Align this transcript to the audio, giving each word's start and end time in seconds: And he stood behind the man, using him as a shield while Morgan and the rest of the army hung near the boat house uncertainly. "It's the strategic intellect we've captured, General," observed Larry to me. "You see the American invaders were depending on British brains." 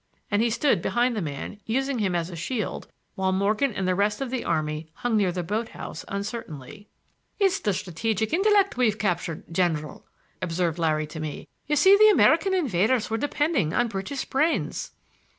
And 0.31 0.41
he 0.41 0.49
stood 0.49 0.81
behind 0.81 1.15
the 1.15 1.21
man, 1.21 1.59
using 1.67 1.99
him 1.99 2.15
as 2.15 2.31
a 2.31 2.35
shield 2.35 2.87
while 3.13 3.31
Morgan 3.31 3.71
and 3.71 3.87
the 3.87 3.93
rest 3.93 4.19
of 4.19 4.31
the 4.31 4.43
army 4.43 4.89
hung 4.95 5.15
near 5.15 5.31
the 5.31 5.43
boat 5.43 5.69
house 5.77 6.03
uncertainly. 6.07 6.89
"It's 7.37 7.59
the 7.59 7.71
strategic 7.71 8.33
intellect 8.33 8.77
we've 8.77 8.97
captured, 8.97 9.43
General," 9.51 10.03
observed 10.41 10.79
Larry 10.79 11.05
to 11.05 11.19
me. 11.19 11.47
"You 11.67 11.75
see 11.75 11.95
the 11.95 12.09
American 12.09 12.55
invaders 12.55 13.11
were 13.11 13.17
depending 13.19 13.73
on 13.75 13.89
British 13.89 14.25
brains." 14.25 14.91